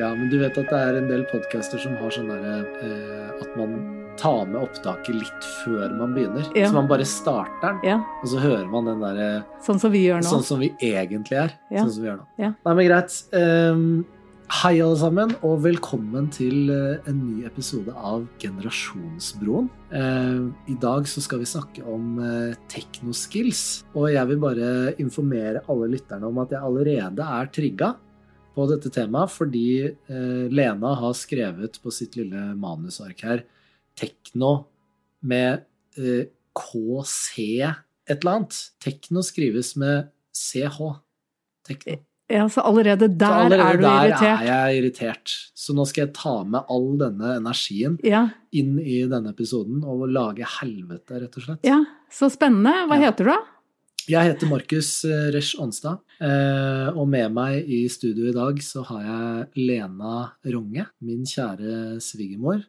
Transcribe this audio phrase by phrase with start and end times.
[0.00, 3.40] Ja, men du vet at det er en del podcaster som har sånn derre eh,
[3.42, 3.74] at man
[4.20, 6.46] tar med opptaket litt før man begynner.
[6.56, 6.70] Ja.
[6.70, 9.28] Så man bare starter den, Ja, og så hører man den derre
[9.64, 10.30] sånn som vi gjør nå.
[10.30, 11.52] Sånn som vi egentlig er.
[11.68, 11.82] Ja.
[11.84, 12.28] Sånn som vi gjør nå.
[12.38, 13.18] Nei, men greit.
[13.36, 13.84] Ehm,
[14.50, 19.68] hei, alle sammen, og velkommen til eh, en ny episode av Generasjonsbroen.
[19.94, 25.62] Ehm, I dag så skal vi snakke om uh, teknoskills, og jeg vil bare informere
[25.70, 27.92] alle lytterne om at jeg allerede er trigga
[28.56, 33.46] på dette temaet, fordi eh, Lena har skrevet på sitt lille manusark her
[33.94, 34.52] tekno
[35.30, 35.62] med
[35.94, 36.26] eh,
[36.58, 38.62] KC et eller annet.
[38.82, 40.96] Tekno skrives med CH.
[41.70, 42.02] Tekno.
[42.30, 44.40] Ja, så allerede Så der allerede er du der irritert.
[44.40, 45.32] er jeg irritert.
[45.54, 50.08] Så nå skal jeg ta med all denne energien Ja, inn i denne episoden og
[50.08, 51.64] lage helvete, rett og slett.
[51.66, 52.72] ja, så spennende.
[52.88, 53.10] Hva Ja.
[53.10, 53.38] heter du, da?
[54.08, 58.82] Jeg heter Markus eh, Resch Aanstad, eh, og med meg i studio i dag så
[58.86, 62.64] har jeg Lena Ronge, min kjære svigermor.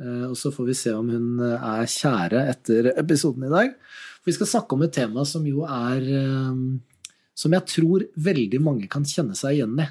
[0.00, 3.70] Eh, Og så får vi se om hun er kjære etter episoden i dag.
[4.20, 6.02] For vi skal snakke om et tema som jo er
[7.36, 9.86] Som jeg tror veldig mange kan kjenne seg igjen i.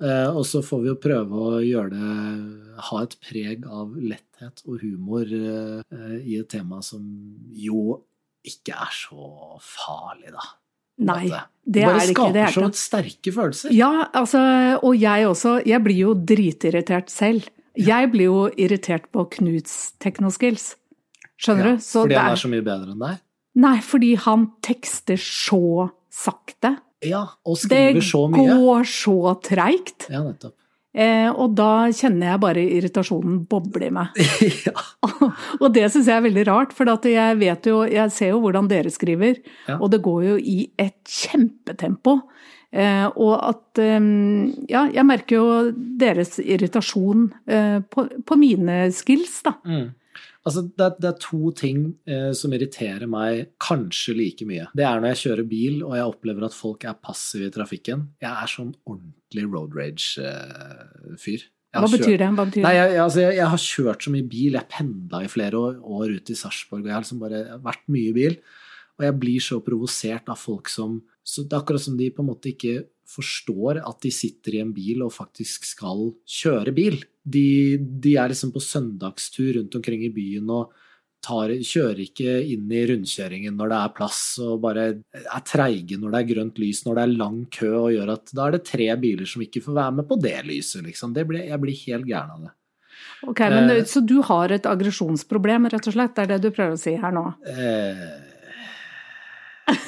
[0.00, 4.60] Eh, Og så får vi jo prøve å gjøre det Ha et preg av letthet
[4.68, 7.00] og humor eh, i et tema som
[7.56, 8.02] jo
[8.46, 10.44] ikke er så farlig, da.
[11.08, 11.24] Nei,
[11.66, 12.28] det er det ikke.
[12.32, 13.72] Det skaper er så sterke følelser.
[13.74, 14.40] Ja, altså,
[14.86, 15.56] og jeg også.
[15.66, 17.48] Jeg blir jo dritirritert selv.
[17.76, 20.74] Jeg blir jo irritert på Knuts teknoskills.
[21.36, 21.82] Skjønner Ja, du?
[21.84, 23.18] Så fordi han er så mye bedre enn deg?
[23.60, 26.76] Nei, fordi han tekster så sakte.
[27.04, 28.40] Ja, og skriver så mye.
[28.46, 30.08] Det går så treigt.
[30.12, 30.54] Ja, nettopp.
[30.96, 34.16] Eh, og da kjenner jeg bare irritasjonen boble i meg.
[34.66, 34.72] ja.
[35.60, 38.70] og det syns jeg er veldig rart, for jeg vet jo, jeg ser jo hvordan
[38.70, 39.76] dere skriver, Ja.
[39.76, 42.16] og det går jo i et kjempetempo.
[42.72, 44.08] Eh, og at eh,
[44.72, 45.46] Ja, jeg merker jo
[46.00, 49.52] deres irritasjon eh, på, på mine skills, da.
[49.68, 49.86] Mm.
[50.46, 54.68] Altså, det, er, det er to ting eh, som irriterer meg kanskje like mye.
[54.78, 58.06] Det er når jeg kjører bil og jeg opplever at folk er passive i trafikken.
[58.22, 61.48] Jeg er sånn ordentlig road rage-fyr.
[61.76, 62.28] Hva betyr det?
[62.38, 64.54] Hva betyr Nei, jeg, jeg, altså, jeg, jeg har kjørt så mye bil.
[64.54, 67.84] Jeg pendla i flere år, år ut i Sarpsborg, og jeg har liksom bare vært
[67.92, 68.38] mye i bil.
[68.96, 72.22] Og jeg blir så provosert av folk som så Det er akkurat som de på
[72.22, 76.98] en måte ikke forstår at de sitter i en bil og faktisk skal kjøre bil.
[77.22, 80.74] De, de er liksom på søndagstur rundt omkring i byen og
[81.26, 84.84] tar, kjører ikke inn i rundkjøringen når det er plass, og bare
[85.22, 88.36] er treige når det er grønt lys, når det er lang kø, og gjør at
[88.36, 91.16] da er det tre biler som ikke får være med på det lyset, liksom.
[91.16, 92.54] Det blir, jeg blir helt gæren av det.
[93.26, 96.14] Ok, men, eh, Så du har et aggresjonsproblem, rett og slett?
[96.14, 97.26] Det er det du prøver å si her nå?
[97.48, 98.06] Eh,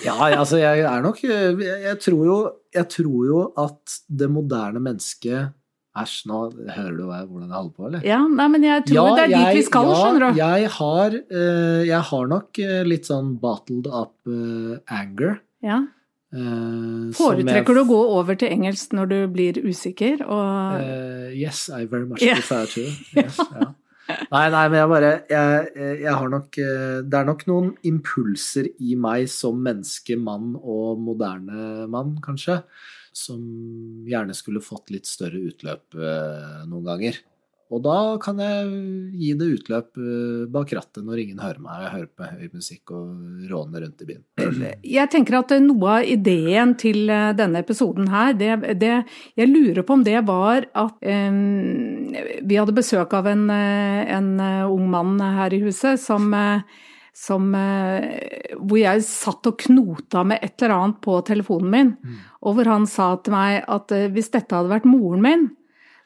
[0.05, 2.37] ja, altså jeg er nok Jeg, jeg, tror jo,
[2.75, 5.53] jeg tror jo at det moderne mennesket
[5.99, 6.39] Æsj, nå
[6.77, 8.03] hører du hvordan jeg holder på, eller?
[8.07, 10.39] Ja, nei, men jeg tror det er dit vi skal, ja, skjønner du.
[10.39, 15.41] Jeg har, eh, jeg har nok eh, litt sånn bottled up eh, anger.
[15.67, 15.81] Ja.
[16.29, 20.21] Uh, Foretrekker jeg- du å gå over til engelsk når du blir usikker?
[20.29, 22.35] Og Uh, yes, I very much Ja.
[22.37, 22.85] prefer to.
[23.19, 23.73] Yes, ja.
[24.09, 28.71] Nei, nei, men jeg bare jeg, jeg har nok eh, Det er nok noen impulser
[28.81, 32.63] i meg som menneske, mann og moderne mann, kanskje,
[33.13, 33.43] som
[34.09, 37.21] gjerne skulle fått litt større utløp eh, noen ganger.
[37.69, 38.69] Og da kan jeg
[39.21, 42.95] gi det utløp eh, bak rattet når ingen hører meg, jeg hører på høy musikk
[42.97, 44.25] og råner rundt i byen.
[44.97, 48.95] jeg tenker at noe av ideen til eh, denne episoden her, det, det
[49.37, 52.13] Jeg lurer på om det var at um,
[52.49, 56.65] Vi hadde besøk av en, eh, en eh, ung mann her i huset som eh,
[57.19, 61.89] som, eh, hvor jeg satt og knota med et eller annet på telefonen min,
[62.47, 65.49] og hvor han sa til meg at eh, hvis dette hadde vært moren min,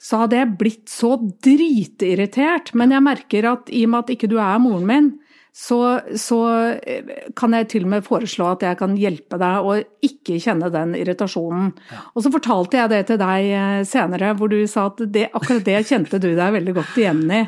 [0.02, 1.14] så hadde jeg blitt så
[1.44, 2.72] dritirritert.
[2.78, 5.12] Men jeg merker at i og med at ikke du er moren min,
[5.52, 6.38] så, så
[6.80, 9.76] eh, kan jeg til og med foreslå at jeg kan hjelpe deg å
[10.08, 11.74] ikke kjenne den irritasjonen.
[12.16, 15.68] Og så fortalte jeg det til deg eh, senere, hvor du sa at det, akkurat
[15.68, 17.44] det kjente du deg veldig godt igjen i.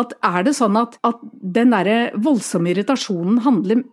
[0.00, 3.84] At er det sånn at, at den derre voldsomme irritasjonen handler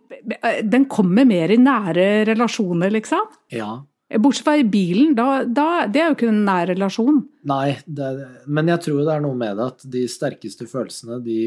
[0.66, 3.28] Den kommer mer i nære relasjoner, liksom?
[3.54, 3.76] Ja,
[4.20, 7.22] Bortsett fra i bilen, da, da, det er jo ikke en nær relasjon.
[7.48, 8.08] Nei, det,
[8.46, 11.38] men jeg tror det er noe med det at de sterkeste følelsene de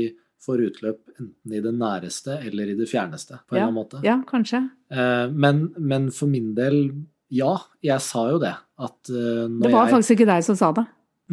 [0.45, 4.01] får utløp enten i det næreste eller i det fjerneste, på en eller annen måte.
[4.05, 4.59] Ja, kanskje.
[4.93, 6.91] Eh, men, men for min del,
[7.33, 8.53] ja, jeg sa jo det.
[8.77, 10.83] At eh, når Det var jeg faktisk ikke deg som sa det.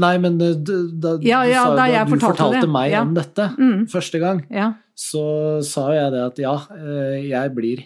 [0.00, 2.92] Nei, men eh, d- da, Ja, ja, du, sa, da da du fortalte fortalte meg
[2.94, 3.02] ja.
[3.04, 3.82] om dette Mm.
[3.92, 4.70] første gang, Ja.
[4.96, 5.24] så
[5.66, 6.54] sa jeg det at ja,
[7.20, 7.82] jeg blir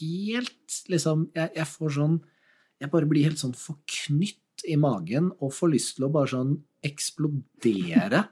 [0.00, 2.16] helt liksom jeg, jeg får sånn
[2.82, 6.56] Jeg bare blir helt sånn forknytt i magen og får lyst til å bare sånn
[6.82, 8.26] eksplodere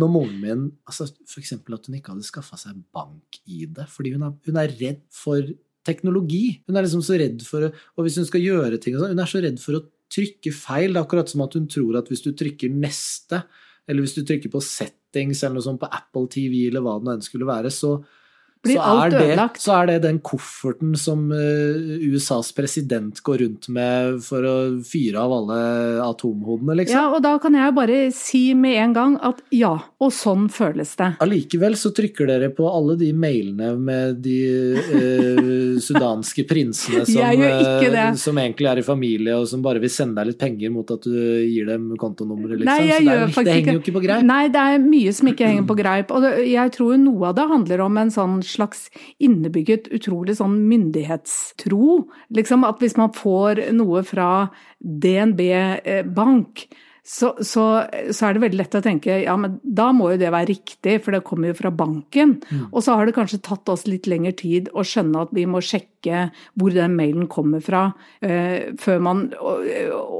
[0.00, 1.06] når moren min altså
[1.38, 5.52] eksempel at hun ikke hadde skaffa seg bank-ID fordi hun er, hun er redd for
[5.84, 6.60] teknologi.
[6.66, 9.22] Hun er liksom så redd for Og hvis hun skal gjøre ting og sånn, hun
[9.24, 9.84] er så redd for å
[10.14, 10.92] trykke feil.
[10.92, 13.42] Det er akkurat som at hun tror at hvis du trykker neste,
[13.88, 17.08] eller hvis du trykker på settings eller noe sånt på Apple TV eller hva det
[17.08, 17.96] nå enn skulle være, så,
[18.64, 19.60] Blir så, alt det, ødelagt.
[19.60, 24.54] så er det den kofferten som eh, USAs president går rundt med for å
[24.86, 25.58] fyre av alle
[26.04, 26.96] atomhodene, liksom.
[26.96, 30.94] ja, og da kan jeg bare si med en gang at ja, og sånn føles
[31.00, 31.10] det.
[31.24, 34.38] Allikevel så trykker dere på alle de mailene med de
[34.72, 39.92] eh, sudanske prinsene som, gjør eh, som egentlig er i familie, og som bare vil
[39.92, 41.14] sende deg litt penger mot at du
[41.44, 42.72] gir dem kontonummeret, liksom.
[42.72, 44.26] Nei, jeg så det, er, faktisk det henger jo ikke på greip.
[44.32, 46.14] Nei, det er mye som ikke henger på greip.
[46.14, 48.86] Og det, jeg tror noe av det handler om en sånn slags
[49.22, 52.00] innebygget, utrolig sånn myndighetstro.
[52.34, 54.30] Liksom at hvis man får noe fra
[54.80, 56.66] DNB eh, bank,
[57.06, 57.64] så, så,
[58.16, 60.96] så er det veldig lett å tenke ja, men da må jo det være riktig,
[61.04, 62.38] for det kommer jo fra banken.
[62.70, 65.60] Og så har det kanskje tatt oss litt lengre tid å skjønne at vi må
[65.60, 67.90] sjekke hvor den mailen kommer fra,
[68.24, 69.68] uh, før man og,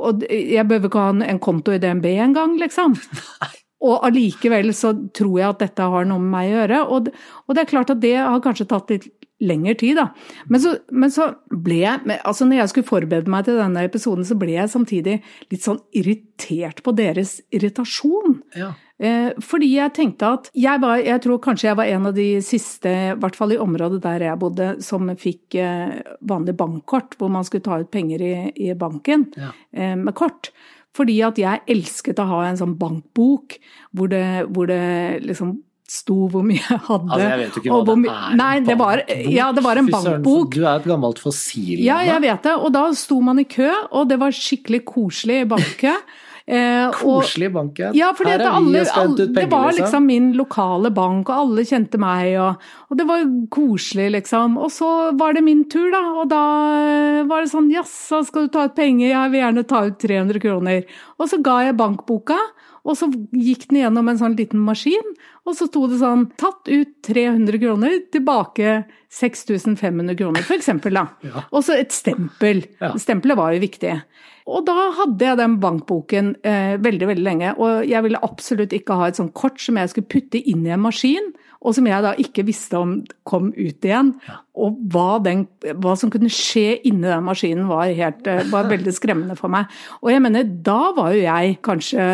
[0.04, 2.98] og jeg behøver ikke ha en, konto i DNB engang, liksom.
[3.84, 6.81] Og allikevel så tror jeg at dette har noe med meg å gjøre.
[6.96, 7.12] Og,
[7.44, 9.10] og det er klart at det har kanskje tatt litt
[9.44, 10.06] lengre tid, da.
[10.48, 14.25] Men så, men så ble jeg Altså når jeg skulle forberede meg til denne episoden,
[14.25, 15.19] så ble jeg samtidig
[15.52, 18.38] litt sånn irritert på deres irritasjon.
[18.56, 18.70] Ja.
[19.02, 22.28] Eh, fordi jeg tenkte at jeg, var, jeg tror kanskje jeg var en av de
[22.46, 25.96] siste, i hvert fall i området der jeg bodde, som fikk eh,
[26.30, 28.34] vanlig bankkort, hvor man skulle ta ut penger i,
[28.69, 29.50] i banken Ja.
[29.75, 30.52] eh, med kort.
[30.94, 33.56] Fordi at jeg elsket å ha en sånn bankbok
[33.96, 34.25] hvor det,
[34.55, 35.56] hvor det liksom
[35.91, 37.08] sto hvor mye jeg hadde.
[37.12, 38.37] Altså, jeg vet jo ikke hva hvor det er.
[38.41, 39.02] Nei, det var,
[39.35, 40.55] ja, det var en bankbok.
[40.56, 41.82] Du er et gammelt fossil.
[41.85, 42.55] Ja, jeg vet det.
[42.56, 45.96] Og da sto man i kø, og det var skikkelig koselig i bankkø.
[46.46, 48.11] Eh, Koselig bank, ja.
[48.12, 52.99] for alle, alle, det var liksom min lokale bank, og alle kjente meg, og, og
[53.00, 53.25] det var
[53.55, 54.58] koselig, liksom.
[54.61, 56.43] Og så var det min tur, da, og da
[56.82, 59.96] eh, var det sånn jaså, skal du ta ut penger, jeg vil gjerne ta ut
[60.05, 60.85] 300 kroner.
[61.17, 62.37] Og så ga jeg bankboka,
[62.84, 65.14] og så gikk den gjennom en sånn liten maskin,
[65.48, 68.82] og så sto det sånn tatt ut 300 kroner, tilbake
[69.14, 71.06] 6500 kroner, for eksempel, da.
[71.25, 71.46] Ja.
[71.50, 72.66] Og så et stempel.
[72.82, 72.92] Ja.
[73.00, 73.94] Stempelet var jo viktig.
[74.44, 78.98] Og da hadde jeg den bankboken eh, veldig veldig lenge, og jeg ville absolutt ikke
[79.00, 81.32] ha et sånt kort som jeg skulle putte inn i en maskin,
[81.64, 84.12] og som jeg da ikke visste om kom ut igjen.
[84.60, 85.46] Og hva, den,
[85.80, 89.72] hva som kunne skje inni den maskinen var, helt, eh, var veldig skremmende for meg.
[90.02, 92.04] Og jeg mener, da var jo jeg kanskje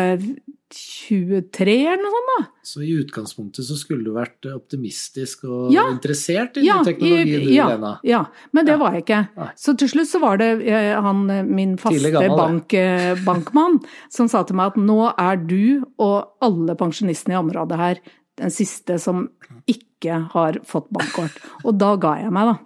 [0.75, 2.45] 23 eller noe sånt, da.
[2.63, 5.83] Så i utgangspunktet så skulle du vært optimistisk og Ja.
[5.91, 7.99] interessert i Ja, ny teknologi, i- du, ja, Lena.
[8.03, 8.77] Ja, men det Ja.
[8.77, 9.29] var jeg ikke.
[9.37, 9.49] Nei.
[9.55, 13.79] Så til slutt så var det eh, han, eh, min faste gammel, bank, eh, bankmann
[14.09, 17.95] som sa til meg at nå er du og alle pensjonistene i området her
[18.37, 19.29] den siste som
[19.67, 21.37] ikke har fått bankkort.
[21.65, 22.59] Og da ga jeg meg, da.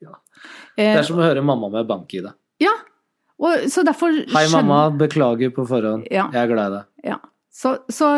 [0.00, 0.14] Ja.
[0.76, 2.32] Det er som å høre mamma med bank-ID.
[2.60, 2.70] ja,
[3.40, 4.90] og, så derfor Hei, mamma.
[4.96, 6.06] Beklager på forhånd.
[6.10, 6.28] Ja.
[6.32, 6.84] Jeg er glad i deg.
[7.04, 7.16] Ja.
[7.50, 8.08] Så, så,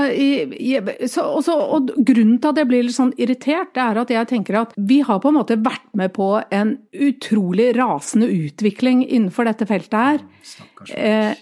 [1.09, 4.11] så, og, så, og grunnen til at jeg blir litt sånn irritert, det er at
[4.13, 9.05] jeg tenker at vi har på en måte vært med på en utrolig rasende utvikling
[9.07, 10.27] innenfor dette feltet her.
[10.45, 10.93] Stakkars.
[10.93, 11.33] Eh,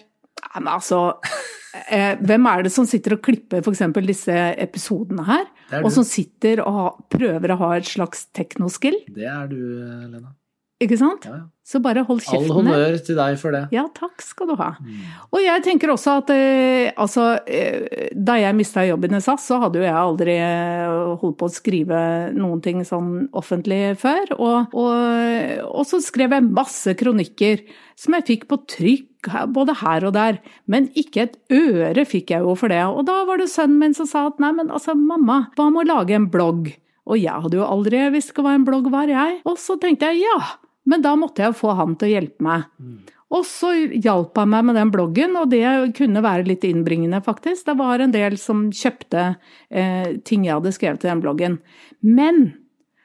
[0.54, 1.00] men altså
[1.90, 3.82] eh, Hvem er det som sitter og klipper f.eks.
[4.06, 5.48] disse episodene her?
[5.72, 9.00] Er Og som sitter og ha, prøver å ha et slags teknoskill?
[9.10, 10.37] Det er du, Lena.
[10.78, 11.24] Ikke sant?
[11.26, 11.40] Ja.
[11.66, 13.64] Så bare hold All honnør til deg for det.
[13.74, 14.70] Ja, takk skal du ha.
[14.78, 15.00] Mm.
[15.34, 19.58] Og jeg tenker også at eh, altså, eh, da jeg mista jobben i SAS, så
[19.64, 22.00] hadde jo jeg aldri eh, holdt på å skrive
[22.36, 24.32] noen ting sånn offentlig før.
[24.38, 27.66] Og, og, og så skrev jeg masse kronikker
[27.98, 30.38] som jeg fikk på trykk både her og der.
[30.70, 32.84] Men ikke et øre fikk jeg jo for det.
[32.86, 35.84] Og da var det sønnen min som sa at nei, men altså mamma, hva med
[35.84, 36.70] å lage en blogg?
[37.08, 39.40] Og jeg hadde jo aldri visst hva en blogg var, jeg.
[39.48, 40.38] Og så tenkte jeg ja,
[40.88, 42.68] men da måtte jeg få han til å hjelpe meg.
[43.28, 45.64] Og så hjalp han meg med den bloggen, og det
[45.98, 47.66] kunne være litt innbringende, faktisk.
[47.66, 49.24] Det var en del som kjøpte
[49.68, 51.58] eh, ting jeg hadde skrevet i den bloggen.
[52.00, 52.46] Men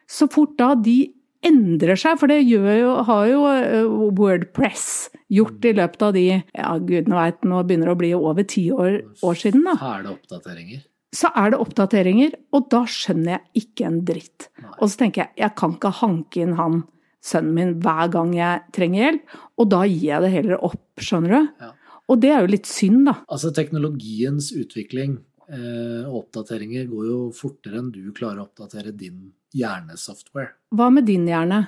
[0.07, 1.11] så fort da de
[1.43, 2.61] endrer seg, for det jo,
[3.09, 4.87] har jo eh, Wordpress
[5.33, 8.69] gjort i løpet av de ja, gudene veit, nå begynner det å bli over ti
[8.71, 9.75] år, år siden, da.
[9.81, 10.87] Fæle oppdateringer.
[11.13, 14.47] Så er det oppdateringer, og da skjønner jeg ikke en dritt.
[14.79, 16.81] Og så tenker jeg, jeg kan ikke hanke inn han
[17.23, 21.35] sønnen min hver gang jeg trenger hjelp, og da gir jeg det heller opp, skjønner
[21.37, 21.51] du?
[21.63, 21.71] Ja.
[22.11, 23.13] Og det er jo litt synd, da.
[23.31, 25.13] Altså, teknologiens utvikling
[25.47, 30.51] eh, og oppdateringer går jo fortere enn du klarer å oppdatere din hjernesoftware.
[30.75, 31.61] Hva med din hjerne?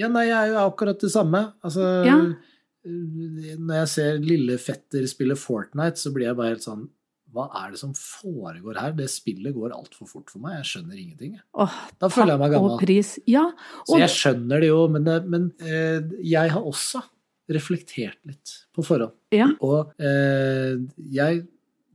[0.00, 1.42] Ja, nei, jeg er jo akkurat det samme.
[1.66, 2.16] Altså, Ja.
[2.86, 6.88] eh, når jeg ser lille fetter spille Fortnite, så blir jeg bare helt sånn
[7.32, 8.92] Hva er det som foregår her?
[8.96, 10.58] Det spillet går altfor fort for meg.
[10.60, 11.38] Jeg skjønner ingenting.
[11.56, 12.92] Åh, Da føler jeg meg gammel.
[13.30, 13.46] Ja,
[13.88, 17.02] Så jeg skjønner det jo, men, men eh, jeg har også
[17.52, 19.16] reflektert litt på forhånd.
[19.34, 19.48] ja.
[19.64, 20.76] Og eh,
[21.12, 21.42] jeg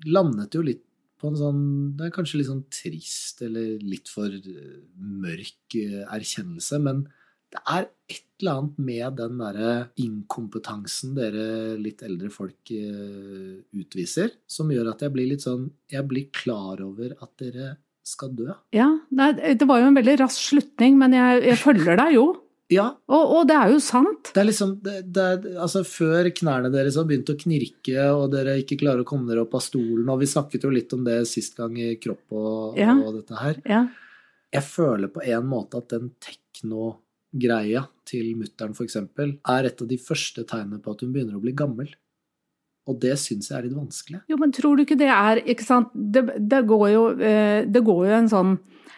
[0.05, 0.83] landet jo litt
[1.17, 1.61] på en sånn
[1.97, 7.05] Det er kanskje litt sånn trist eller litt for eh, mørk eh, erkjennelse, men
[7.53, 9.71] det er et eller annet med den derre
[10.03, 16.05] inkompetansen dere litt eldre folk eh, utviser, som gjør at jeg blir litt sånn Jeg
[16.09, 17.75] blir klar over at dere
[18.07, 18.53] skal dø.
[18.71, 18.87] ja.
[19.11, 22.27] Det var jo en veldig rask slutning, men jeg, jeg følger deg jo.
[22.67, 24.33] Ja, Og, og det er jo sant.
[24.35, 28.57] Det er liksom det, det Altså, før knærne deres har begynt å knirke, og dere
[28.59, 31.21] ikke klarer å komme dere opp av stolen, og vi snakket jo litt om det
[31.31, 32.91] sist gang i Kropp og, Ja.
[32.99, 33.61] og dette her.
[33.63, 33.85] Ja.
[34.51, 36.09] Jeg føler på en måte at den
[37.37, 41.41] tekno-greia til mutter'n, eksempel, er et av de første tegnene på at hun begynner å
[41.41, 41.89] bli gammel.
[42.87, 44.21] Og det syns jeg er litt vanskelig.
[44.29, 47.81] Jo, men tror du ikke det er Ikke sant, det, det går jo eh, Det
[47.83, 48.53] går jo en sånn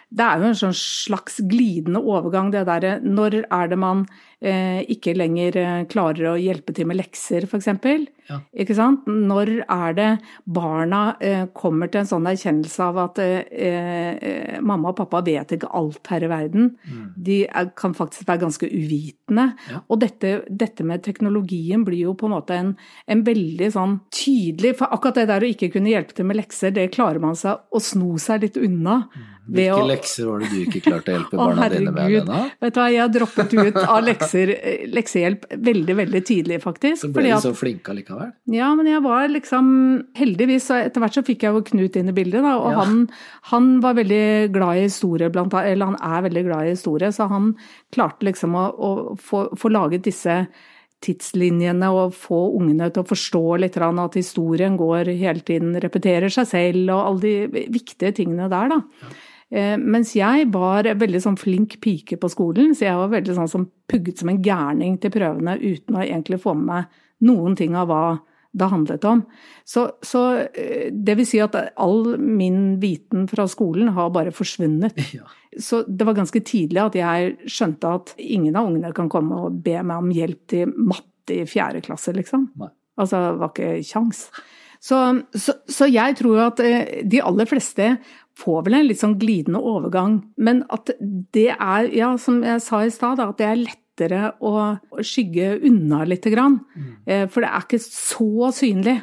[0.09, 4.07] det er jo en sånn slags glidende overgang, det derre Når er det man
[4.41, 7.69] eh, ikke lenger eh, klarer å hjelpe til med lekser, f.eks.?
[8.29, 8.39] Ja.
[8.61, 9.05] Ikke sant?
[9.09, 10.09] Når er det
[10.45, 15.55] barna eh, kommer til en sånn erkjennelse av at eh, eh, mamma og pappa vet
[15.55, 16.71] ikke alt her i verden?
[17.15, 19.51] De er, kan faktisk være ganske uvitende.
[19.69, 19.83] Ja.
[19.89, 22.75] Og dette, dette med teknologien blir jo på en måte en,
[23.09, 26.73] en veldig sånn tydelig For akkurat det der å ikke kunne hjelpe til med lekser,
[26.73, 29.03] det klarer man seg å sno seg litt unna.
[29.13, 31.99] ved Hvilke å- lekser var det du ikke klarte å hjelpe Å, barna dine med?
[32.03, 32.27] herregud.
[32.29, 32.51] Lena?
[32.61, 37.01] Vet du hva, jeg har droppet ut av lekser, eh, leksehjelp veldig, veldig tidlig, faktisk.
[37.05, 38.31] Så ble de at- så flinke allikevel?
[38.55, 39.69] ja, men jeg var liksom
[40.19, 42.55] Heldigvis, etter hvert så fikk jeg jo Knut inn i bildet, da.
[42.57, 42.83] Og Ja.
[42.85, 43.09] han,
[43.53, 45.71] han var veldig glad i historie, blant annet.
[45.73, 47.55] Eller han er veldig glad i historie, så han
[47.91, 50.45] klarte liksom å, å få, få laget disse
[51.03, 56.47] tidslinjene og få ungene til å forstå litt at historien går hele tiden, repeterer seg
[56.49, 58.81] selv og alle de viktige tingene der, da.
[59.49, 63.51] Eh, Mens jeg var veldig sånn flink pike på skolen, så jeg var veldig sånn
[63.51, 67.75] som pugget som en gærning til prøvene uten å egentlig få med meg noen ting
[67.75, 68.03] av hva
[68.51, 69.21] det handlet om.
[69.65, 74.97] Så, så eh, det vil si at all min viten fra skolen har bare forsvunnet.
[75.19, 75.25] Ja.
[75.57, 79.55] Så det var ganske tidlig at jeg skjønte at ingen av ungene kan komme og
[79.65, 82.51] be meg om hjelp til matte i fjerde klasse, liksom.
[82.61, 82.69] Nei.
[83.01, 84.21] Altså, det var ikke kjangs.
[84.79, 84.99] Så,
[85.33, 87.89] så, så jeg tror at eh, de aller fleste
[88.39, 90.93] får vel en litt sånn glidende overgang, men at
[91.35, 94.53] det er, ja, som jeg sa i stad, at det er lettere å
[95.03, 96.61] skygge unna lite grann.
[96.75, 97.27] Mm.
[97.33, 98.99] For det er ikke så synlig.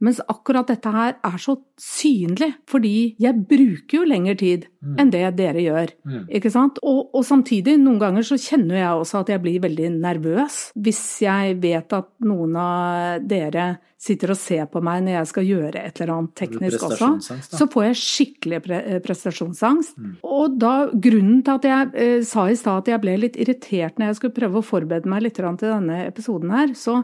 [0.00, 5.26] Mens akkurat dette her er så synlig, fordi jeg bruker jo lengre tid enn det
[5.36, 5.92] dere gjør.
[6.08, 6.22] Mm.
[6.38, 6.80] Ikke sant?
[6.86, 10.58] Og, og samtidig, noen ganger så kjenner jeg også at jeg blir veldig nervøs.
[10.80, 13.68] Hvis jeg vet at noen av dere
[14.00, 17.10] sitter og ser på meg når jeg skal gjøre et eller annet teknisk også,
[17.44, 19.98] så får jeg skikkelig pre prestasjonsangst.
[19.98, 20.22] prestasjonsangst.
[20.24, 24.00] Og da, grunnen til at jeg eh, sa i stad at jeg ble litt irritert
[24.00, 27.02] når jeg skulle prøve å forberede meg litt til denne episoden her, så,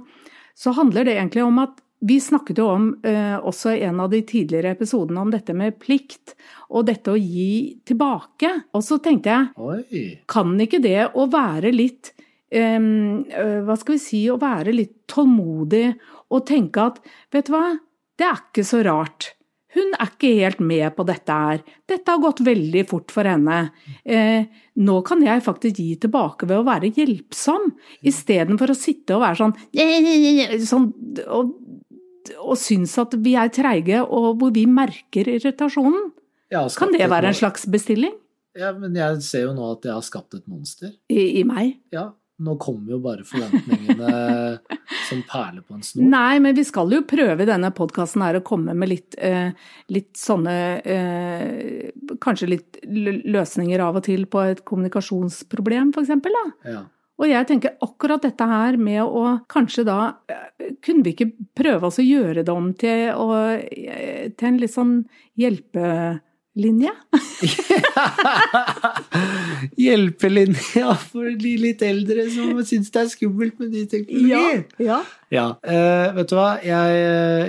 [0.57, 4.11] så handler det egentlig om at vi snakket jo om eh, også i en av
[4.13, 6.35] de tidligere episodene om dette med plikt,
[6.69, 8.53] og dette å gi tilbake.
[8.77, 10.03] Og så tenkte jeg, Oi.
[10.29, 12.13] kan ikke det å være litt
[12.53, 15.89] eh, Hva skal vi si Å være litt tålmodig
[16.35, 17.01] og tenke at
[17.33, 17.65] vet du hva,
[18.19, 19.33] det er ikke så rart.
[19.77, 21.61] Hun er ikke helt med på dette her.
[21.89, 23.59] Dette har gått veldig fort for henne.
[24.09, 24.49] Eh,
[24.81, 27.69] nå kan jeg faktisk gi tilbake ved å være hjelpsom,
[28.09, 29.55] istedenfor å sitte og være sånn,
[30.71, 30.89] sånn
[31.27, 31.53] og,
[32.41, 36.13] og synes at vi er treige, og hvor vi merker irritasjonen.
[36.51, 38.13] Kan det være en slags bestilling
[38.57, 40.93] Ja, men jeg ser jo nå at jeg har skapt et monster.
[41.11, 41.75] i, i meg?
[41.93, 44.11] Ja, nå kommer jo bare forventningene
[45.09, 46.07] som perler på en snor.
[46.13, 49.51] Nei, men vi skal jo prøve i denne podkasten her å komme med litt, eh,
[49.93, 51.93] litt sånne eh,
[52.23, 56.45] Kanskje litt løsninger av og til på et kommunikasjonsproblem, da.
[56.65, 56.83] Ja.
[57.17, 61.89] Og jeg tenker akkurat dette her med å kanskje da eh, Kunne vi ikke prøve
[61.89, 64.97] oss å gjøre det om til, å, eh, til en litt sånn
[65.41, 65.87] hjelpe,
[66.57, 66.89] Linje?
[69.77, 74.65] Hjelpelinja for de litt eldre som syns det er skummelt med ny teknologi.
[74.89, 75.03] ja.
[75.27, 76.53] Ja, eh, vet du hva?
[76.63, 76.99] Jeg,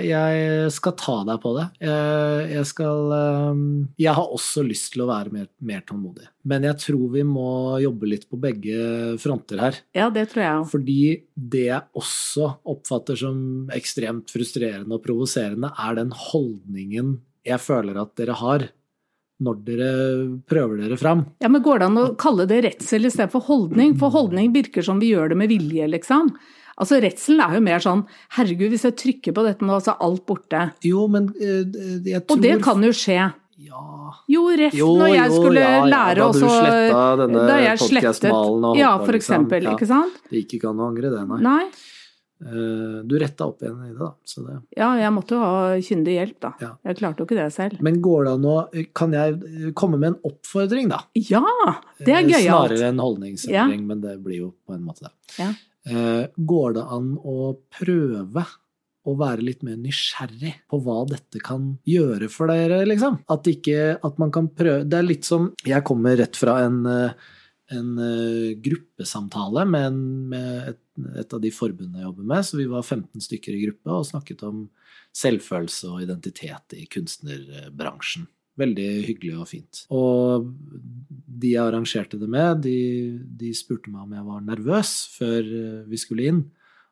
[0.08, 1.68] jeg skal ta deg på det.
[1.86, 3.12] Jeg, jeg skal
[3.54, 3.60] um,
[4.02, 6.26] Jeg har også lyst til å være mer, mer tålmodig.
[6.50, 9.78] Men jeg tror vi må jobbe litt på begge fronter her.
[9.94, 10.72] Ja, det tror jeg også.
[10.74, 10.98] Fordi
[11.54, 18.10] det jeg også oppfatter som ekstremt frustrerende og provoserende, er den holdningen jeg føler at
[18.18, 18.66] dere har
[19.44, 19.88] når dere
[20.50, 21.24] prøver dere fram.
[21.42, 23.96] Ja, men Går det an å kalle det redsel for holdning?
[23.98, 26.32] For holdning virker som vi gjør det med vilje, liksom.
[26.78, 28.04] Altså Redselen er jo mer sånn
[28.36, 30.68] herregud, hvis jeg trykker på dette nå, så er alt borte.
[30.86, 31.66] Jo, men eh,
[32.06, 33.28] jeg tror Og det kan jo skje.
[33.58, 37.00] Ja Jo, ref Jo, når jeg jo, skulle ja, ja, lære da du også sletta
[37.18, 37.46] denne
[37.80, 39.18] podcast-malen og Ja, for liksom.
[39.18, 39.66] eksempel.
[39.66, 39.72] Ja.
[39.74, 40.20] Ikke sant?
[40.30, 41.40] Det gikk ikke an å angre det, nei.
[41.42, 41.64] Nei.
[42.40, 44.12] Eh, Du retta opp igjen i det, da.
[44.24, 44.58] Så det.
[44.76, 46.52] Ja, jeg måtte jo ha kyndig hjelp, da.
[46.62, 46.70] Ja.
[46.86, 47.80] Jeg klarte jo ikke det selv.
[47.82, 51.00] Men går det an å Kan jeg komme med en oppfordring, da?
[51.14, 51.42] Ja!
[51.98, 52.70] Det er Eh, gøyalt.
[52.70, 55.12] Snarere enn holdningsendring, men det blir jo på en måte det.
[55.38, 55.50] Ja.
[55.88, 58.44] Eh, Går det an å prøve
[59.08, 63.20] å være litt mer nysgjerrig på hva dette kan gjøre for dere, liksom?
[63.30, 66.82] At ikke At man kan prøve Det er litt som Jeg kommer rett fra en
[67.74, 70.00] en eh, gruppesamtale med, en,
[70.32, 70.80] med et,
[71.22, 72.46] et av de forbundene jeg jobber med.
[72.46, 74.66] Så vi var 15 stykker i gruppe og snakket om
[75.16, 78.28] selvfølelse og identitet i kunstnerbransjen.
[78.58, 79.84] Veldig hyggelig og fint.
[79.94, 80.48] Og
[81.08, 82.78] de jeg arrangerte det med, de,
[83.38, 86.46] de spurte meg om jeg var nervøs før eh, vi skulle inn.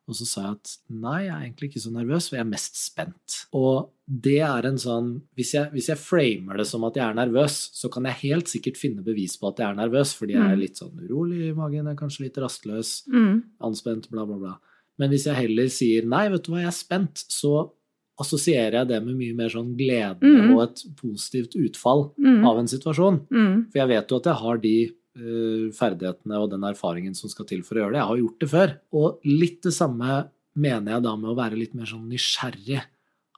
[0.09, 2.51] Og så sa jeg at nei, jeg er egentlig ikke så nervøs, for jeg er
[2.53, 3.37] mest spent.
[3.59, 7.15] Og det er en sånn Hvis jeg, hvis jeg framer det som at jeg er
[7.19, 10.43] nervøs, så kan jeg helt sikkert finne bevis på at jeg er nervøs, fordi jeg
[10.47, 10.61] er Mm.
[10.61, 13.43] litt sånn urolig i magen, jeg er kanskje litt rastløs, Mm.
[13.61, 14.55] anspent, bla, bla, bla.
[14.99, 17.71] Men hvis jeg heller sier nei, vet du hva, jeg er spent, så
[18.19, 20.55] assosierer jeg det med mye mer sånn glede mm.
[20.55, 22.47] og et positivt utfall Mm.
[22.47, 23.19] av en situasjon.
[23.29, 23.67] Mm.
[23.73, 27.63] For jeg vet jo at jeg har de ferdighetene og den erfaringen som skal til
[27.65, 28.01] for å gjøre det.
[28.01, 28.75] Jeg har gjort det før.
[29.01, 30.19] Og litt det samme
[30.57, 32.83] mener jeg da med å være litt mer sånn nysgjerrig.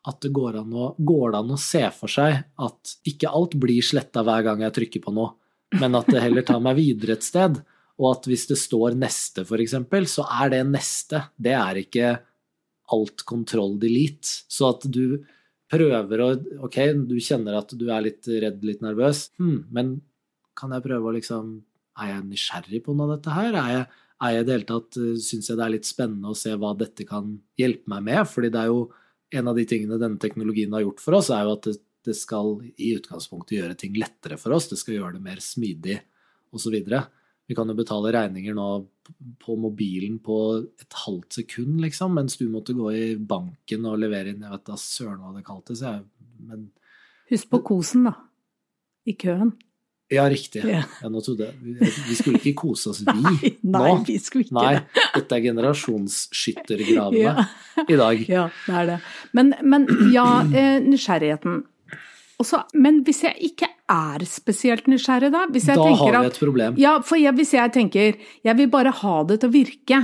[0.09, 3.85] At det går an å, går an å se for seg at ikke alt blir
[3.85, 5.35] sletta hver gang jeg trykker på noe,
[5.77, 7.59] men at det heller tar meg videre et sted.
[7.99, 9.75] Og at hvis det står 'neste', f.eks.,
[10.15, 11.25] så er det 'neste'.
[11.37, 12.13] Det er ikke
[12.95, 14.47] alt kontroll delete.
[14.49, 15.19] Så at du
[15.69, 16.29] prøver å
[16.65, 20.01] Ok, du kjenner at du er litt redd, litt nervøs, hmm, men
[20.57, 21.59] kan jeg prøve å liksom
[21.99, 23.51] Er jeg nysgjerrig på noe av dette her?
[23.59, 23.85] Er jeg,
[24.27, 27.07] er jeg det hele tatt Syns jeg det er litt spennende å se hva dette
[27.09, 28.23] kan hjelpe meg med?
[28.31, 28.89] Fordi det er jo
[29.39, 31.75] en av de tingene denne teknologien har gjort for oss, er jo at det,
[32.09, 34.71] det skal i utgangspunktet gjøre ting lettere for oss.
[34.71, 35.99] Det skal gjøre det mer smidig
[36.57, 36.79] osv.
[37.49, 38.69] Vi kan jo betale regninger nå
[39.41, 40.39] på mobilen på
[40.81, 44.67] et halvt sekund, liksom, mens du måtte gå i banken og levere inn Jeg vet
[44.69, 46.05] da søren hva det kaltes, jeg.
[46.49, 46.69] Men
[47.29, 48.15] Husk på kosen, da.
[49.09, 49.55] I køen.
[50.11, 50.63] Ja, riktig.
[50.65, 50.83] Ja.
[51.03, 53.13] Ja, nå trodde jeg vi, skulle ikke kose oss, vi.
[53.21, 53.97] Nei, nei, Nå?
[54.09, 55.07] vi skulle ikke Nei, det.
[55.19, 57.19] dette er generasjonsskyttergravene
[57.79, 57.85] Ja.
[57.89, 58.23] i dag.
[58.29, 58.99] Ja, det er det.
[59.37, 61.61] Men, men ja, eh, nysgjerrigheten.
[62.39, 65.45] Også, men hvis jeg ikke er spesielt nysgjerrig, da?
[65.51, 66.77] Da har vi et problem.
[66.79, 68.15] Ja, for jeg, hvis jeg tenker
[68.47, 70.01] jeg vil bare ha det til å virke.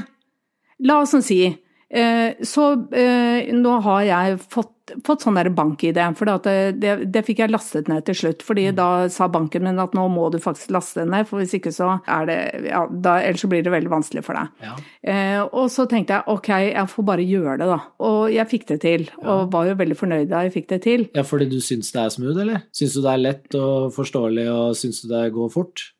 [0.84, 2.64] La oss sånn si eh, Så
[2.98, 4.72] eh, nå har jeg fått,
[5.06, 8.42] fått sånn der bank-ID, for det, det, det fikk jeg lastet ned til slutt.
[8.44, 8.76] fordi Mm.
[8.76, 11.72] da sa banken min at nå må du faktisk laste den ned, for hvis ikke
[11.72, 14.48] så er det ja, da, Ellers så blir det veldig vanskelig for deg.
[14.60, 14.74] Ja.
[15.02, 17.80] Eh, og så tenkte jeg ok, jeg får bare gjøre det, da.
[18.04, 19.08] Og jeg fikk det til.
[19.24, 21.08] Og var jo veldig fornøyd da jeg fikk det til.
[21.14, 22.62] ja, fordi du syns det er smooth, eller?
[22.72, 25.90] Syns du det er lett og forståelig, og syns du det går fort?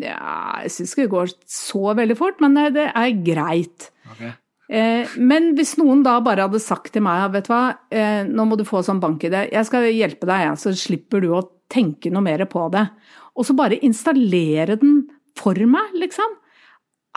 [0.00, 3.90] Ja, jeg syns ikke det går så veldig fort, men det, er greit.
[4.10, 4.22] Ok.
[4.72, 8.46] Eh, men hvis noen da bare hadde sagt til meg vet du hva, eh, nå
[8.48, 12.24] må du få sånn bank-ID, jeg skal hjelpe deg, så slipper du å tenke noe
[12.24, 12.86] mer på det.
[13.36, 15.02] Og så bare installere den
[15.36, 16.38] for meg, liksom.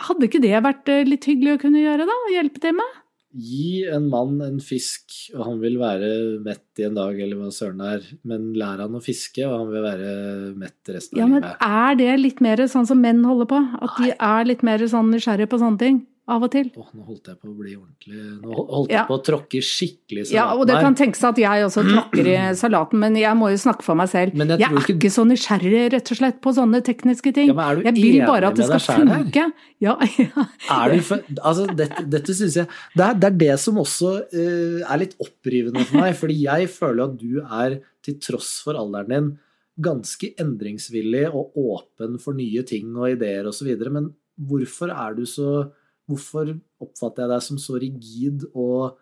[0.04, 2.16] Hadde ikke det vært eh, litt hyggelig å kunne gjøre, da?
[2.26, 3.02] Å hjelpe til med?
[3.36, 6.10] Gi en mann en fisk, og han vil være
[6.44, 9.56] mett i en dag, eller hva søren det er, men lær han å fiske, og
[9.62, 10.12] han vil være
[10.60, 13.62] mett resten av Ja, men er det litt mer sånn som menn holder på?
[13.80, 16.04] At de er litt mer sånn nysgjerrige på sånne ting?
[16.26, 16.72] Av og til?
[16.74, 19.04] Åh, nå holdt jeg på å bli ordentlig Nå holdt jeg Ja.
[19.06, 22.26] på å tråkke skikkelig i Ja, og det kan kan tenkes at jeg også tråkker
[22.32, 24.34] i salaten, men jeg må jo snakke for meg selv.
[24.34, 27.46] Men jeg jeg er ikke- ikke så nysgjerrig, rett og slett, på sånne tekniske ting.
[27.46, 29.52] Ja, men du jeg vil bare at det skal funke.
[29.78, 30.46] Ja, ja.
[30.70, 34.26] Er du for, altså dette, dette synes jeg det er, det er det som også
[34.34, 36.14] uh, er litt opprivende for meg.
[36.16, 39.38] Fordi jeg føler at du er, til tross for alderen din,
[39.80, 43.68] ganske endringsvillig og åpen for nye ting og ideer osv.
[43.92, 45.70] Men hvorfor er du så
[46.06, 48.98] Hvorfor oppfatter jeg deg som så rigid og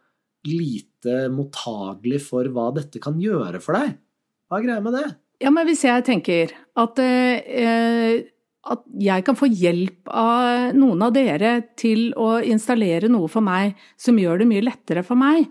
[0.48, 3.98] lite mottagelig for hva dette kan gjøre for deg?
[4.48, 5.06] Hva er greia med det?
[5.42, 8.24] Ja, men hvis jeg tenker at, eh,
[8.64, 13.74] at jeg kan få hjelp av noen av dere til å installere noe for meg
[14.00, 15.48] som gjør det mye lettere for meg,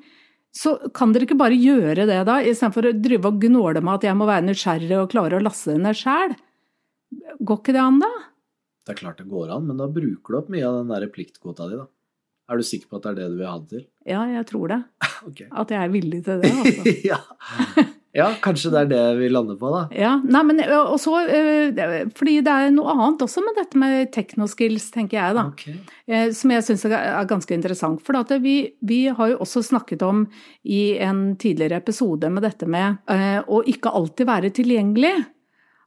[0.53, 4.07] så kan dere ikke bare gjøre det da, istedenfor å drive og gnåle med at
[4.09, 6.35] jeg må være nysgjerrig og klare å laste det ned sjæl?
[7.41, 8.11] Går ikke det an, da?
[8.83, 11.07] Det er klart det går an, men da bruker du opp mye av den der
[11.11, 11.87] pliktkvota di, da.
[12.51, 13.83] Er du sikker på at det er det du vil ha det til?
[14.09, 14.81] Ja, jeg tror det.
[15.29, 15.47] okay.
[15.47, 16.95] At jeg er villig til det, altså.
[17.11, 17.19] ja.
[18.19, 19.83] ja, kanskje det er det vi lander på, da.
[19.95, 24.11] Ja, nei, men og så eh, Fordi det er noe annet også med dette med
[24.11, 25.45] technoskills, tenker jeg, da.
[25.53, 25.63] Ok.
[26.11, 28.03] eh, Som jeg syns er ganske interessant.
[28.03, 30.25] For at vi, vi har jo også snakket om
[30.67, 32.99] i en tidligere episode med dette med
[33.47, 35.15] å ikke alltid være tilgjengelig.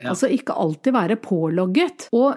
[0.00, 0.11] Ja.
[0.12, 2.09] Altså ikke alltid være pålogget.
[2.16, 2.32] Og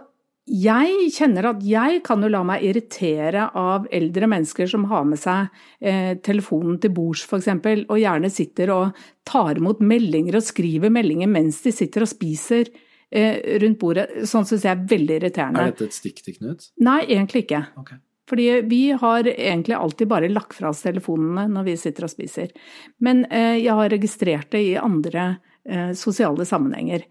[0.49, 5.21] jeg kjenner at jeg kan jo la meg irritere av eldre mennesker som har med
[5.21, 5.47] seg
[5.79, 7.49] eh, telefonen til bords, f.eks.,
[7.85, 12.71] og gjerne sitter og tar imot meldinger og skriver meldinger mens de sitter og spiser
[13.13, 14.07] eh, rundt bordet.
[14.29, 15.65] Sånn syns jeg er veldig irriterende.
[15.69, 16.71] Er dette et stikk til Knut?
[16.81, 17.63] Nei, egentlig ikke.
[17.83, 18.01] Okay.
[18.29, 22.53] Fordi vi har egentlig alltid bare lagt fra oss telefonene når vi sitter og spiser.
[23.01, 25.31] Men eh, jeg har registrert det i andre
[25.65, 27.07] eh, sosiale sammenhenger.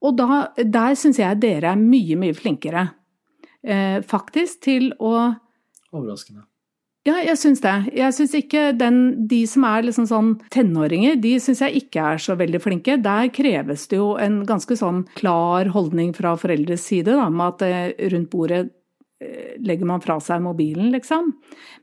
[0.00, 2.86] Og da, der syns jeg dere er mye, mye flinkere.
[3.60, 5.14] Eh, faktisk til å
[5.90, 6.44] Overraskende.
[7.08, 7.72] Ja, jeg syns det.
[7.96, 12.20] Jeg syns ikke den De som er liksom sånn tenåringer, de syns jeg ikke er
[12.20, 12.98] så veldig flinke.
[13.00, 17.64] Der kreves det jo en ganske sånn klar holdning fra foreldres side, da, med at
[17.66, 18.60] eh, rundt bordet
[19.24, 21.32] eh, legger man fra seg mobilen, liksom.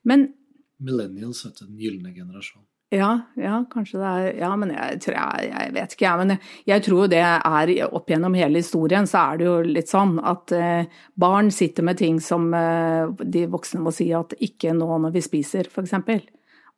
[0.08, 0.30] Men
[0.78, 1.66] Millennials, vet du.
[1.66, 2.62] Den gylne generasjon.
[2.94, 6.20] Ja, ja, kanskje det er Ja, men jeg tror jeg, jeg vet ikke, jeg.
[6.22, 9.92] Men jeg, jeg tror det er opp gjennom hele historien, så er det jo litt
[9.92, 14.72] sånn at eh, barn sitter med ting som eh, de voksne må si at ikke
[14.78, 16.24] nå når vi spiser, eksempel.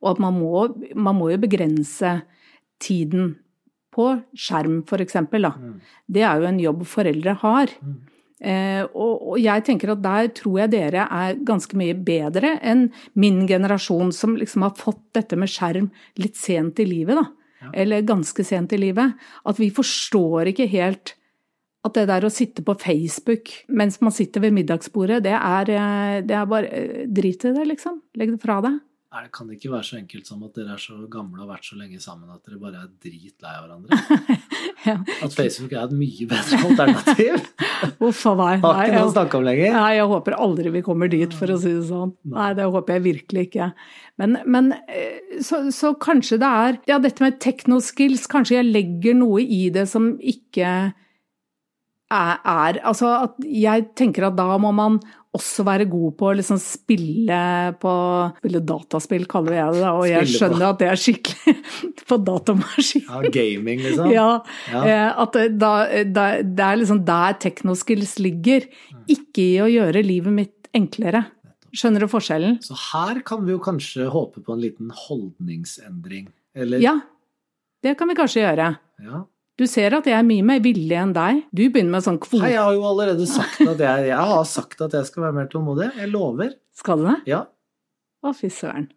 [0.02, 0.66] Og at man må,
[0.98, 2.16] man må jo begrense
[2.82, 3.36] tiden
[3.94, 5.46] på skjerm, eksempel.
[5.46, 5.78] Mm.
[6.10, 7.70] Det er jo en jobb foreldre har.
[7.84, 7.98] Mm.
[8.40, 12.86] Eh, og, jeg tenker at der tror jeg dere er ganske mye bedre enn
[13.20, 17.26] min generasjon, som liksom har fått dette med skjerm litt sent i livet, da.
[17.60, 17.70] Ja.
[17.82, 19.18] Eller ganske sent i livet.
[19.44, 21.14] At vi forstår ikke helt
[21.84, 26.20] at det der å sitte på Facebook mens man sitter ved middagsbordet, det er, eh,
[26.24, 28.00] det er bare eh, Drit i det, liksom.
[28.16, 28.80] Legg det fra deg.
[29.10, 31.56] Nei, det kan ikke være så enkelt som at dere er så gamle og har
[31.56, 34.38] vært så lenge sammen at dere bare er dritlei av hverandre.
[34.80, 34.94] Ja.
[35.20, 37.34] At Facebook er et mye bedre alternativ.
[38.00, 38.62] Uff a meg.
[38.64, 39.74] Har ikke noe å snakke om lenger.
[39.74, 42.14] Nei, jeg håper aldri vi kommer dit, for å si det sånn.
[42.32, 43.68] Nei, det håper jeg virkelig ikke.
[44.22, 49.20] Men, men eh, så, så kanskje det er Ja, dette med technoskills, kanskje jeg legger
[49.20, 50.72] noe i det som ikke
[52.10, 54.98] er, er Altså at jeg tenker at da må man
[55.36, 57.36] også være god på å liksom spille
[57.78, 57.90] på
[58.40, 61.54] Spille dataspill, kaller jeg det da, og jeg skjønner at det er skikkelig
[62.10, 63.04] på datamaskin.
[63.06, 64.10] Ja, gaming, liksom.
[64.10, 64.28] Ja,
[64.72, 64.80] Ja.
[64.82, 65.72] eh, at da,
[66.10, 69.04] da, det er liksom der technoskills ligger, Mm.
[69.14, 71.22] ikke i å gjøre livet mitt enklere.
[71.72, 72.58] Skjønner du forskjellen?
[72.66, 76.26] Så her kan vi jo kanskje håpe på en liten holdningsendring.
[76.58, 76.96] Eller Ja,
[77.86, 78.66] det kan vi kanskje gjøre.
[79.02, 79.22] Ja.
[79.60, 81.42] Du ser at jeg er mye mer villig enn deg.
[81.52, 82.48] Du begynner med sånn kvote.
[82.48, 85.50] jeg har jo allerede sagt at jeg, jeg har sagt at jeg skal være mer
[85.52, 85.90] tålmodig.
[86.00, 86.54] Jeg lover.
[86.80, 87.18] Skal du det?
[87.28, 87.42] Ja.
[88.24, 88.88] Å, fy søren.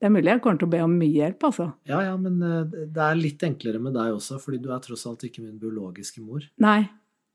[0.00, 1.68] Det er mulig jeg kommer til å be om mye hjelp, altså.
[1.86, 5.04] ja, ja, men eh, det er litt enklere med deg også, fordi du er tross
[5.06, 6.42] alt ikke min biologiske mor.
[6.64, 6.80] Nei,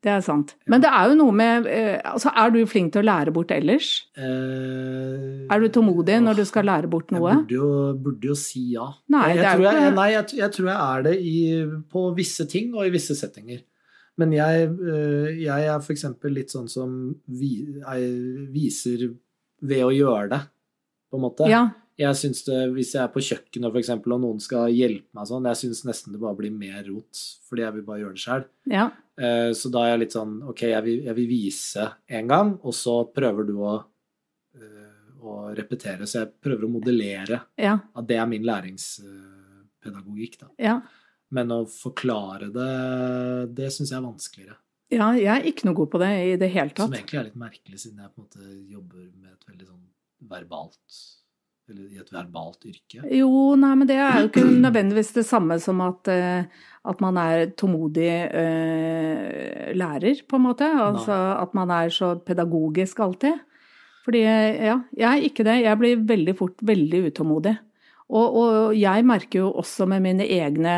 [0.06, 0.52] det er sant.
[0.70, 3.50] Men det er jo noe med eh, Altså, er du flink til å lære bort
[3.52, 3.88] ellers?
[4.16, 7.32] Eh, Er du tålmodig når du skal lære bort noe?
[7.32, 7.70] Jeg burde jo,
[8.06, 8.86] burde jo si ja.
[9.14, 11.40] Nei, jeg, er tror jeg, ikke- nei jeg, jeg tror jeg er det i,
[11.92, 13.64] på visse ting og i visse settinger.
[14.18, 16.06] Men jeg, eh, jeg er f.eks.
[16.34, 16.94] litt sånn som
[17.28, 18.08] vi, jeg
[18.54, 19.10] viser
[19.62, 20.40] ved å gjøre det,
[21.12, 21.50] på en måte.
[21.50, 21.66] Ja,
[21.98, 25.26] Jeg synes det, Hvis jeg er på kjøkkenet for eksempel, og noen skal hjelpe meg
[25.28, 28.22] sånn, jeg syns nesten det bare blir mer rot, fordi jeg vil bare gjøre det
[28.26, 28.46] sjøl.
[28.70, 28.90] ja.
[29.18, 31.88] Så da er jeg litt sånn Ok, jeg vil, jeg vil vise
[32.20, 33.72] en gang, og så prøver du å,
[34.54, 34.94] eh,
[35.26, 36.06] å repetere.
[36.06, 37.80] Så jeg prøver å modellere Ja.
[37.96, 40.38] at det er min læringspedagogikk.
[40.40, 40.48] da.
[40.60, 40.82] Ja.
[41.32, 42.70] Men å forklare det,
[43.56, 44.56] det syns jeg er vanskeligere.
[44.92, 45.12] ja.
[45.14, 46.86] Jeg er ikke noe god på det i det hele tatt.
[46.86, 49.88] Som egentlig er litt merkelig, siden jeg på en måte jobber med et veldig sånn
[50.30, 50.96] verbalt
[51.68, 53.02] Eller i et verbalt yrke.
[53.12, 56.46] Jo, nei, men det er jo ikke nødvendigvis det samme som at, eh,
[56.88, 60.70] at man er tålmodig uh, lærer, på en måte.
[60.72, 63.44] Altså at man er så pedagogisk alltid.
[64.08, 65.58] Fordi, ja, jeg er ikke det.
[65.66, 67.58] Jeg blir veldig fort veldig utålmodig.
[68.08, 70.78] Og, og jeg merker jo også med mine egne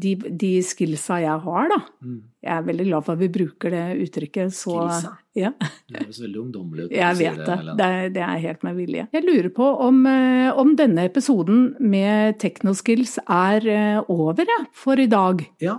[0.00, 1.78] de, de skillsa jeg har, da.
[2.04, 2.20] Mm.
[2.40, 5.12] Jeg er veldig glad for at vi bruker det uttrykket så Skillsa?
[5.38, 5.50] Ja.
[5.90, 6.96] det høres veldig ungdommelig ut.
[6.96, 7.58] Jeg vet det.
[7.78, 9.06] Det er, det er helt med vilje.
[9.14, 15.08] Jeg lurer på om, eh, om denne episoden med Technoskills er eh, over for i
[15.10, 15.44] dag.
[15.62, 15.78] Ja,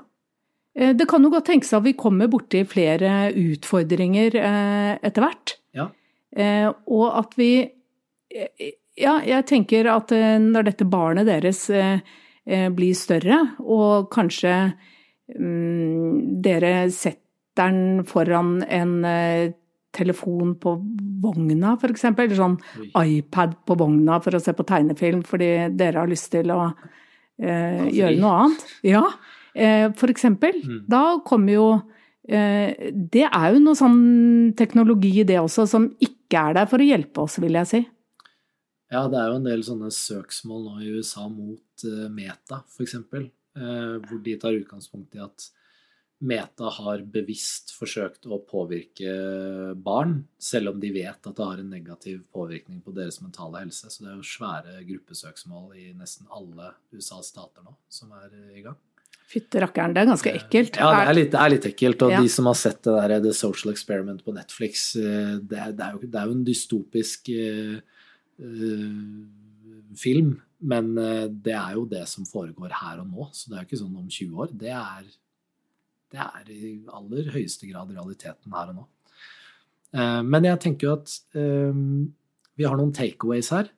[0.78, 4.38] Eh, det kan jo godt tenkes at vi kommer borti flere utfordringer
[5.02, 5.56] etter hvert.
[5.76, 5.90] Ja.
[6.32, 7.52] Eh, og at vi
[9.02, 11.64] Ja, jeg tenker at når dette barnet deres
[12.46, 14.54] blir større, og kanskje
[15.38, 17.20] um, dere setter
[17.60, 18.94] den foran en
[19.92, 20.76] telefon på
[21.22, 22.58] vogna, f.eks., eller sånn
[22.98, 27.86] iPad på vogna for å se på tegnefilm fordi dere har lyst til å uh,
[27.92, 28.68] gjøre noe annet.
[28.88, 30.62] Ja, uh, eksempel.
[30.64, 30.84] Mm.
[30.92, 31.66] Da kommer jo
[32.28, 36.88] eh, Det er jo noe sånn teknologi, det også, som ikke er der for å
[36.88, 37.82] hjelpe oss, vil jeg si.
[38.92, 42.98] Ja, det er jo en del sånne søksmål nå i USA mot uh, Meta, f.eks.,
[43.00, 45.48] uh, hvor de tar utgangspunkt i at
[46.22, 49.14] Meta har bevisst forsøkt å påvirke
[49.82, 53.90] barn, selv om de vet at det har en negativ påvirkning på deres mentale helse.
[53.90, 58.62] Så det er jo svære gruppesøksmål i nesten alle USAs stater nå som er i
[58.68, 58.78] gang.
[59.32, 60.78] Fytte rakkeren, det er ganske ekkelt.
[60.78, 62.06] Ja, det er litt, det er litt ekkelt.
[62.06, 62.22] Og ja.
[62.22, 65.88] de som har sett det der The Social Experiment på Netflix, eh, det er, det
[65.88, 67.32] er, jo, det er jo, en dystopisk
[70.02, 70.36] film.
[70.62, 73.70] Men uh, det er jo det som foregår her og nå, så det er jo
[73.70, 74.54] ikke sånn om 20 år.
[74.62, 75.10] Det er
[76.12, 78.88] det er i aller høyeste grad realiteten her og nå.
[79.96, 81.84] Eh, men jeg tenker jo at eh,
[82.60, 83.72] vi har noen takeaways her.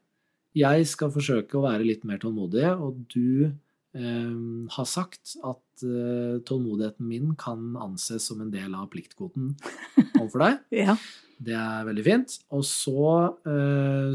[0.58, 4.34] Jeg skal forsøke å være litt mer tålmodig, og du eh,
[4.76, 9.56] har sagt at tålmodigheten min kan anses som en del av pliktkvoten
[10.22, 10.64] overfor deg.
[10.86, 10.98] ja.
[11.44, 12.34] Det er veldig fint.
[12.56, 13.08] Og så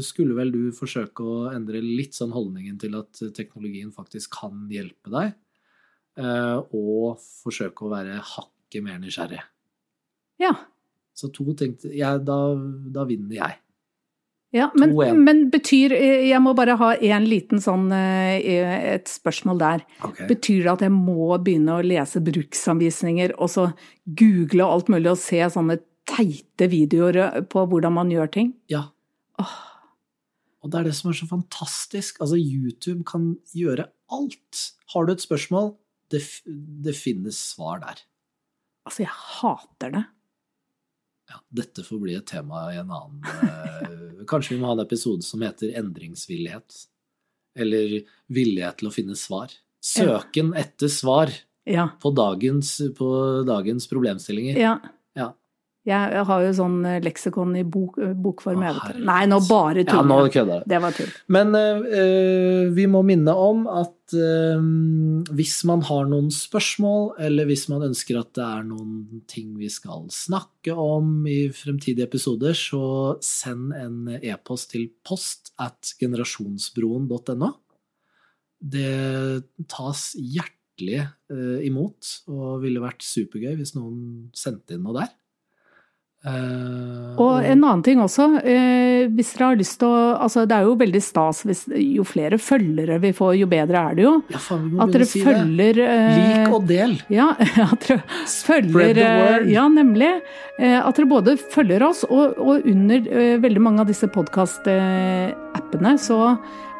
[0.01, 5.11] skulle vel du forsøke å endre litt sånn holdningen til at teknologien faktisk kan hjelpe
[5.13, 5.35] deg
[6.19, 9.41] uh, og forsøke å være hakket mer nysgjerrig.
[10.39, 10.53] Ja.
[11.17, 12.37] Så to ting ja, da,
[12.95, 13.57] da, vinner jeg.
[14.55, 19.83] Ja, men, men, betyr Jeg må bare ha en liten sånn eh, et spørsmål der.
[20.07, 20.25] Okay.
[20.31, 23.67] Betyr det at jeg må begynne å lese bruksanvisninger og så
[24.19, 25.77] google alt mulig og se sånne
[26.09, 28.53] teite videoer på hvordan man gjør ting?
[28.73, 28.87] Ja.
[29.41, 29.57] Åh.
[30.59, 32.19] Og det er det som er så fantastisk.
[32.23, 34.63] Altså, YouTube kan gjøre alt.
[34.93, 35.75] Har du et spørsmål,
[36.11, 36.23] det,
[36.83, 38.01] det finnes svar der.
[38.89, 40.05] Altså, jeg hater det.
[41.29, 43.21] Ja, dette får bli et tema i en annen
[44.29, 46.83] Kanskje vi må ha en episode som heter endringsvillighet.
[47.59, 47.99] Eller
[48.31, 49.53] villighet til å finne svar.
[49.83, 51.31] Søken etter svar
[51.69, 51.87] ja.
[52.01, 53.09] på, dagens, på,
[53.47, 54.59] dagens, problemstillinger.
[54.59, 54.77] Ja.
[55.87, 58.65] Jeg har jo sånn eh, leksikon i bok, eh, bokform.
[58.67, 61.13] Å, Nei, nå bare tuller ja, nå kødder Det var tull.
[61.31, 64.59] Men uh, vi må minne om at uh,
[65.39, 69.71] hvis man har noen spørsmål, eller hvis man ønsker at det er noen ting vi
[69.71, 77.53] skal snakke om i fremtidige episoder, så send en e-post til post at generasjonsbroen.no.
[78.59, 78.91] Det
[79.71, 85.15] tas hjertelig uh, imot, og ville vært supergøy hvis noen sendte inn noe der.
[86.19, 90.55] Uh, og en annen ting også, Eh, hvis dere har lyst til å altså Det
[90.57, 94.11] er jo veldig stas hvis jo flere følgere vi får, jo bedre er det jo.
[94.33, 96.97] Ja, faen, at dere si følger eh, Lik og del!
[97.13, 97.29] Ja,
[97.69, 98.99] at dere følger
[99.47, 100.11] Ja, nemlig.
[100.59, 106.19] at dere både følger oss, og, og under veldig mange av disse podkast-appene så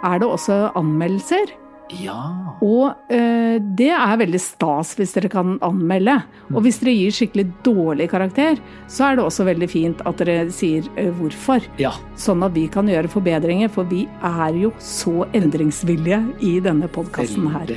[0.03, 1.55] er det også anmeldelser.
[1.97, 2.19] Ja.
[2.61, 6.19] Og eh, det er veldig stas hvis dere kan anmelde.
[6.53, 8.59] Og hvis dere gir skikkelig dårlig karakter,
[8.91, 11.65] så er det også veldig fint at dere sier eh, hvorfor.
[11.81, 11.95] Ja.
[12.19, 17.49] Sånn at vi kan gjøre forbedringer, for vi er jo så endringsvillige i denne podkasten
[17.55, 17.73] her.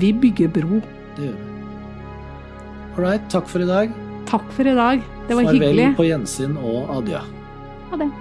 [0.00, 0.82] Vi bygger bro.
[1.16, 1.50] Det gjør vi.
[2.94, 3.94] Ålreit, takk for i dag.
[4.30, 5.02] Takk for i dag.
[5.26, 5.88] Det var Farvel hyggelig.
[5.88, 7.24] Farvel på gjensyn og adjø.
[7.90, 8.12] Ha det.